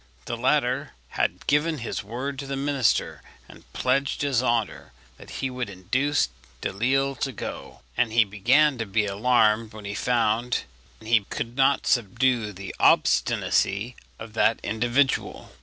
[0.25, 5.51] The latter had given his word to the minister, and pledged his honour that he
[5.51, 10.63] would induce Delisle to go, and he began to be alarmed when he found
[10.99, 15.51] he could not subdue the obstinacy of that individual.